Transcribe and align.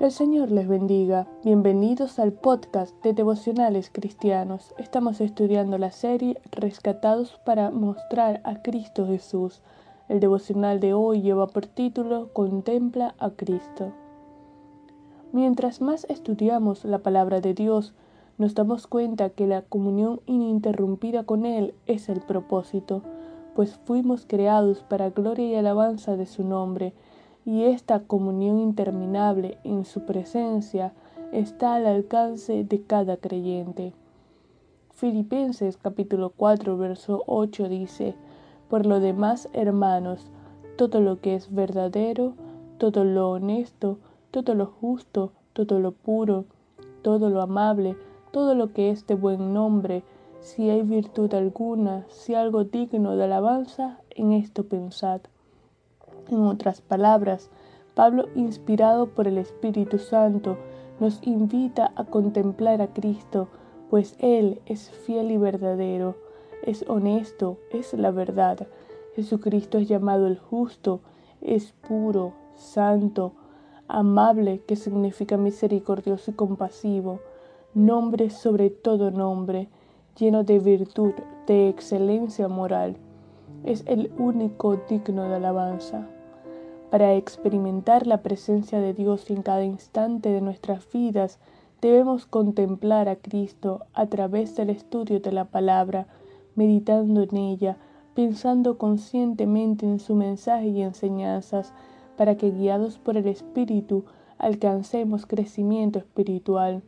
Que 0.00 0.06
el 0.06 0.12
Señor 0.12 0.50
les 0.50 0.66
bendiga. 0.66 1.26
Bienvenidos 1.44 2.18
al 2.18 2.32
podcast 2.32 2.94
de 3.04 3.12
Devocionales 3.12 3.90
Cristianos. 3.92 4.74
Estamos 4.78 5.20
estudiando 5.20 5.76
la 5.76 5.90
serie 5.90 6.40
Rescatados 6.52 7.38
para 7.44 7.70
mostrar 7.70 8.40
a 8.44 8.62
Cristo 8.62 9.06
Jesús. 9.06 9.60
El 10.08 10.20
devocional 10.20 10.80
de 10.80 10.94
hoy 10.94 11.20
lleva 11.20 11.48
por 11.48 11.66
título 11.66 12.32
Contempla 12.32 13.14
a 13.18 13.32
Cristo. 13.32 13.92
Mientras 15.32 15.82
más 15.82 16.06
estudiamos 16.08 16.86
la 16.86 17.00
palabra 17.00 17.42
de 17.42 17.52
Dios, 17.52 17.92
nos 18.38 18.54
damos 18.54 18.86
cuenta 18.86 19.28
que 19.28 19.46
la 19.46 19.60
comunión 19.60 20.22
ininterrumpida 20.24 21.24
con 21.24 21.44
Él 21.44 21.74
es 21.84 22.08
el 22.08 22.20
propósito, 22.22 23.02
pues 23.54 23.78
fuimos 23.84 24.24
creados 24.26 24.82
para 24.82 25.10
gloria 25.10 25.46
y 25.46 25.54
alabanza 25.56 26.16
de 26.16 26.24
su 26.24 26.42
nombre 26.42 26.94
y 27.50 27.64
esta 27.64 27.98
comunión 27.98 28.60
interminable 28.60 29.58
en 29.64 29.84
su 29.84 30.06
presencia 30.06 30.92
está 31.32 31.74
al 31.74 31.86
alcance 31.86 32.62
de 32.62 32.80
cada 32.82 33.16
creyente. 33.16 33.92
Filipenses 34.92 35.76
capítulo 35.76 36.30
4 36.30 36.78
verso 36.78 37.24
8 37.26 37.68
dice, 37.68 38.14
Por 38.68 38.86
lo 38.86 39.00
demás, 39.00 39.48
hermanos, 39.52 40.28
todo 40.76 41.00
lo 41.00 41.20
que 41.20 41.34
es 41.34 41.52
verdadero, 41.52 42.34
todo 42.78 43.02
lo 43.02 43.32
honesto, 43.32 43.98
todo 44.30 44.54
lo 44.54 44.66
justo, 44.66 45.32
todo 45.52 45.80
lo 45.80 45.90
puro, 45.90 46.44
todo 47.02 47.30
lo 47.30 47.42
amable, 47.42 47.96
todo 48.30 48.54
lo 48.54 48.72
que 48.72 48.90
es 48.90 49.08
de 49.08 49.16
buen 49.16 49.52
nombre, 49.52 50.04
si 50.38 50.70
hay 50.70 50.82
virtud 50.82 51.34
alguna, 51.34 52.04
si 52.10 52.32
algo 52.32 52.62
digno 52.62 53.16
de 53.16 53.24
alabanza, 53.24 53.98
en 54.10 54.30
esto 54.34 54.66
pensad. 54.68 55.22
En 56.30 56.44
otras 56.44 56.80
palabras, 56.80 57.50
Pablo, 57.96 58.28
inspirado 58.36 59.08
por 59.08 59.26
el 59.26 59.36
Espíritu 59.36 59.98
Santo, 59.98 60.56
nos 61.00 61.18
invita 61.26 61.92
a 61.96 62.04
contemplar 62.04 62.80
a 62.80 62.92
Cristo, 62.92 63.48
pues 63.90 64.14
Él 64.20 64.60
es 64.64 64.90
fiel 64.90 65.32
y 65.32 65.38
verdadero, 65.38 66.14
es 66.62 66.84
honesto, 66.88 67.58
es 67.72 67.94
la 67.94 68.12
verdad. 68.12 68.68
Jesucristo 69.16 69.78
es 69.78 69.88
llamado 69.88 70.28
el 70.28 70.38
justo, 70.38 71.00
es 71.40 71.72
puro, 71.72 72.34
santo, 72.54 73.32
amable, 73.88 74.60
que 74.68 74.76
significa 74.76 75.36
misericordioso 75.36 76.30
y 76.30 76.34
compasivo, 76.34 77.18
nombre 77.74 78.30
sobre 78.30 78.70
todo 78.70 79.10
nombre, 79.10 79.68
lleno 80.16 80.44
de 80.44 80.60
virtud, 80.60 81.14
de 81.48 81.68
excelencia 81.68 82.46
moral. 82.46 82.96
Es 83.64 83.82
el 83.86 84.12
único 84.16 84.76
digno 84.88 85.24
de 85.24 85.34
alabanza. 85.34 86.06
Para 86.90 87.14
experimentar 87.14 88.08
la 88.08 88.20
presencia 88.20 88.80
de 88.80 88.94
Dios 88.94 89.30
en 89.30 89.42
cada 89.42 89.64
instante 89.64 90.30
de 90.30 90.40
nuestras 90.40 90.90
vidas, 90.92 91.38
debemos 91.80 92.26
contemplar 92.26 93.08
a 93.08 93.14
Cristo 93.14 93.86
a 93.94 94.06
través 94.06 94.56
del 94.56 94.70
estudio 94.70 95.20
de 95.20 95.30
la 95.30 95.44
palabra, 95.44 96.08
meditando 96.56 97.22
en 97.22 97.36
ella, 97.36 97.76
pensando 98.14 98.76
conscientemente 98.76 99.86
en 99.86 100.00
su 100.00 100.16
mensaje 100.16 100.66
y 100.66 100.82
enseñanzas, 100.82 101.72
para 102.16 102.36
que 102.36 102.50
guiados 102.50 102.98
por 102.98 103.16
el 103.16 103.28
Espíritu 103.28 104.04
alcancemos 104.36 105.26
crecimiento 105.26 106.00
espiritual. 106.00 106.82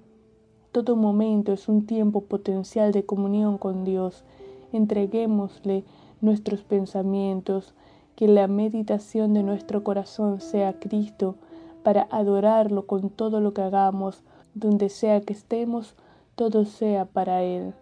Todo 0.73 0.97
momento 0.97 1.53
es 1.53 1.69
un 1.69 1.87
tiempo 1.87 2.23
potencial 2.23 2.91
de 2.91 3.05
comunión 3.05 3.57
con 3.57 3.85
Dios. 3.85 4.25
Entreguémosle 4.73 5.85
nuestros 6.21 6.65
pensamientos, 6.65 7.75
que 8.17 8.29
la 8.29 8.47
meditación 8.47 9.35
de 9.35 9.43
nuestro 9.43 9.83
corazón 9.83 10.41
sea 10.41 10.79
Cristo, 10.79 11.37
para 11.83 12.07
adorarlo 12.11 12.87
con 12.87 13.11
todo 13.11 13.41
lo 13.41 13.55
que 13.55 13.63
hagamos, 13.63 14.23
donde 14.55 14.89
sea 14.89 15.21
que 15.21 15.33
estemos, 15.33 15.97
todo 16.35 16.65
sea 16.65 17.07
para 17.07 17.43
Él. 17.43 17.75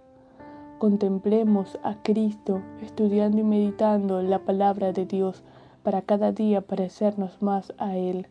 Contemplemos 0.78 1.79
a 1.83 2.02
Cristo, 2.02 2.63
estudiando 2.80 3.39
y 3.39 3.45
meditando 3.45 4.23
la 4.23 4.39
palabra 4.39 4.92
de 4.92 5.05
Dios, 5.05 5.42
para 5.83 6.02
cada 6.02 6.33
día 6.33 6.61
parecernos 6.61 7.42
más 7.42 7.73
a 7.79 7.97
Él. 7.97 8.27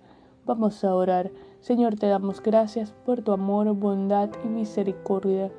Vamos 0.46 0.84
a 0.84 0.96
orar. 0.96 1.32
Señor, 1.62 1.96
te 1.96 2.08
damos 2.08 2.42
gracias 2.42 2.92
por 3.06 3.22
tu 3.22 3.32
amor, 3.34 3.72
bondad 3.76 4.30
y 4.44 4.48
misericordia. 4.48 5.52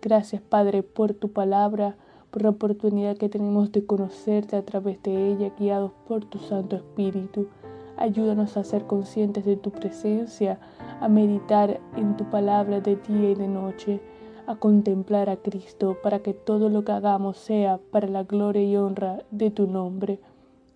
Gracias, 0.00 0.40
Padre, 0.40 0.82
por 0.82 1.12
tu 1.12 1.32
palabra 1.32 1.96
por 2.30 2.42
la 2.42 2.50
oportunidad 2.50 3.16
que 3.16 3.28
tenemos 3.28 3.72
de 3.72 3.84
conocerte 3.84 4.56
a 4.56 4.64
través 4.64 5.02
de 5.02 5.32
ella, 5.32 5.52
guiados 5.58 5.92
por 6.06 6.24
tu 6.24 6.38
Santo 6.38 6.76
Espíritu. 6.76 7.48
Ayúdanos 7.96 8.56
a 8.56 8.64
ser 8.64 8.86
conscientes 8.86 9.44
de 9.44 9.56
tu 9.56 9.70
presencia, 9.70 10.60
a 11.00 11.08
meditar 11.08 11.80
en 11.96 12.16
tu 12.16 12.24
palabra 12.30 12.80
de 12.80 12.96
día 12.96 13.30
y 13.30 13.34
de 13.34 13.48
noche, 13.48 14.00
a 14.46 14.56
contemplar 14.56 15.28
a 15.28 15.36
Cristo, 15.36 15.96
para 16.02 16.20
que 16.20 16.32
todo 16.32 16.68
lo 16.68 16.84
que 16.84 16.92
hagamos 16.92 17.36
sea 17.36 17.78
para 17.90 18.08
la 18.08 18.22
gloria 18.22 18.62
y 18.62 18.76
honra 18.76 19.24
de 19.30 19.50
tu 19.50 19.66
nombre. 19.66 20.20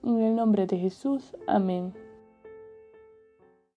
En 0.03 0.21
el 0.21 0.35
nombre 0.35 0.67
de 0.67 0.79
Jesús, 0.79 1.37
amén. 1.47 2.02